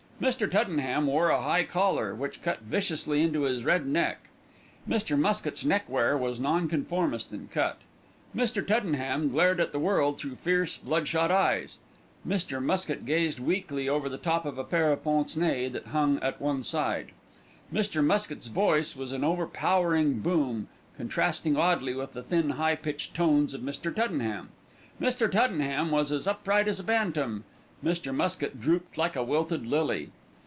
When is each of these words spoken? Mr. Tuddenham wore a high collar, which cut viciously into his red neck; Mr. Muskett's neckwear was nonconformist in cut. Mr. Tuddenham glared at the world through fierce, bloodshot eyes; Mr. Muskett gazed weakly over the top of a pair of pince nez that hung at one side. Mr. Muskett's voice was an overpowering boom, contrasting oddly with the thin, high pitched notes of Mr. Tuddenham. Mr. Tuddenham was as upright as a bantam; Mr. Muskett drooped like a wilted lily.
Mr. 0.21 0.47
Tuddenham 0.47 1.07
wore 1.07 1.29
a 1.31 1.41
high 1.41 1.63
collar, 1.63 2.13
which 2.13 2.43
cut 2.43 2.59
viciously 2.61 3.23
into 3.23 3.41
his 3.41 3.63
red 3.63 3.87
neck; 3.87 4.29
Mr. 4.87 5.17
Muskett's 5.19 5.65
neckwear 5.65 6.15
was 6.15 6.39
nonconformist 6.39 7.31
in 7.33 7.47
cut. 7.47 7.79
Mr. 8.35 8.63
Tuddenham 8.63 9.29
glared 9.29 9.59
at 9.59 9.71
the 9.71 9.79
world 9.79 10.19
through 10.19 10.35
fierce, 10.35 10.77
bloodshot 10.77 11.31
eyes; 11.31 11.79
Mr. 12.23 12.63
Muskett 12.63 13.03
gazed 13.03 13.39
weakly 13.39 13.89
over 13.89 14.07
the 14.07 14.17
top 14.19 14.45
of 14.45 14.59
a 14.59 14.63
pair 14.63 14.91
of 14.91 15.03
pince 15.03 15.35
nez 15.35 15.71
that 15.71 15.87
hung 15.87 16.19
at 16.21 16.39
one 16.39 16.61
side. 16.61 17.11
Mr. 17.73 18.05
Muskett's 18.05 18.45
voice 18.45 18.95
was 18.95 19.11
an 19.11 19.23
overpowering 19.23 20.19
boom, 20.19 20.67
contrasting 20.97 21.57
oddly 21.57 21.95
with 21.95 22.13
the 22.13 22.21
thin, 22.21 22.51
high 22.51 22.75
pitched 22.75 23.17
notes 23.17 23.55
of 23.55 23.61
Mr. 23.61 23.91
Tuddenham. 23.91 24.49
Mr. 25.01 25.27
Tuddenham 25.31 25.89
was 25.89 26.11
as 26.11 26.27
upright 26.27 26.67
as 26.67 26.79
a 26.79 26.83
bantam; 26.83 27.43
Mr. 27.83 28.13
Muskett 28.13 28.61
drooped 28.61 28.95
like 28.95 29.15
a 29.15 29.23
wilted 29.23 29.65
lily. 29.65 30.07